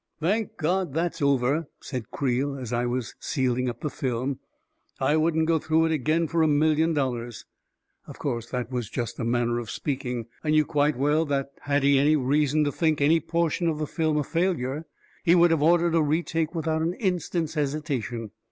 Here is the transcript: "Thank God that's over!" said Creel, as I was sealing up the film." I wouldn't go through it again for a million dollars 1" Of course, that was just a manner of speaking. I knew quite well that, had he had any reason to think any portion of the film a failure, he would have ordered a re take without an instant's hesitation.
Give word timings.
"Thank 0.19 0.57
God 0.57 0.95
that's 0.95 1.21
over!" 1.21 1.67
said 1.79 2.09
Creel, 2.09 2.57
as 2.57 2.73
I 2.73 2.87
was 2.87 3.13
sealing 3.19 3.69
up 3.69 3.81
the 3.81 3.89
film." 3.91 4.39
I 4.99 5.15
wouldn't 5.15 5.45
go 5.47 5.59
through 5.59 5.85
it 5.85 5.91
again 5.91 6.27
for 6.27 6.41
a 6.41 6.47
million 6.47 6.95
dollars 6.95 7.45
1" 8.05 8.09
Of 8.15 8.17
course, 8.17 8.49
that 8.49 8.71
was 8.71 8.89
just 8.89 9.19
a 9.19 9.23
manner 9.23 9.59
of 9.59 9.69
speaking. 9.69 10.25
I 10.43 10.49
knew 10.49 10.65
quite 10.65 10.97
well 10.97 11.23
that, 11.25 11.51
had 11.61 11.83
he 11.83 11.97
had 11.97 12.01
any 12.07 12.15
reason 12.15 12.63
to 12.63 12.71
think 12.71 12.99
any 12.99 13.19
portion 13.19 13.67
of 13.67 13.77
the 13.77 13.85
film 13.85 14.17
a 14.17 14.23
failure, 14.23 14.87
he 15.23 15.35
would 15.35 15.51
have 15.51 15.61
ordered 15.61 15.93
a 15.93 16.01
re 16.01 16.23
take 16.23 16.55
without 16.55 16.81
an 16.81 16.95
instant's 16.95 17.53
hesitation. 17.53 18.31